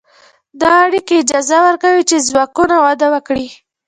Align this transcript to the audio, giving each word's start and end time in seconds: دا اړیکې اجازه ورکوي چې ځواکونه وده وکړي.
دا 0.61 0.71
اړیکې 0.85 1.15
اجازه 1.23 1.57
ورکوي 1.67 2.03
چې 2.09 2.25
ځواکونه 2.29 2.75
وده 2.85 3.07
وکړي. 3.13 3.47